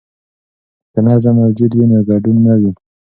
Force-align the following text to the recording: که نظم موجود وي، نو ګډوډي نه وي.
که 0.93 0.99
نظم 1.07 1.33
موجود 1.41 1.71
وي، 1.73 1.85
نو 1.91 1.97
ګډوډي 2.07 2.41
نه 2.45 2.53
وي. 2.59 2.71